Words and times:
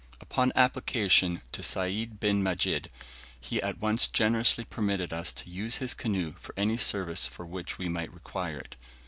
Upon 0.19 0.51
application 0.55 1.43
to 1.51 1.61
Sayd 1.61 2.19
bin 2.19 2.41
Majid, 2.41 2.89
he 3.39 3.61
at 3.61 3.77
once 3.77 4.07
generously 4.07 4.63
permitted 4.63 5.13
us 5.13 5.31
to 5.33 5.49
use 5.51 5.75
his 5.75 5.93
canoe 5.93 6.33
for 6.39 6.55
any 6.57 6.77
service 6.77 7.27
for 7.27 7.45
which 7.45 7.77
we 7.77 7.87
might 7.87 8.11
require 8.11 8.57
it. 8.57 8.77